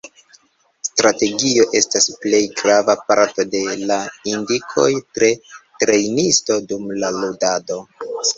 [0.87, 3.61] Strategio estas plej grava parto de
[3.91, 3.99] la
[4.33, 4.87] indikoj
[5.21, 5.31] de
[5.87, 7.81] trejnisto, dum la ludado.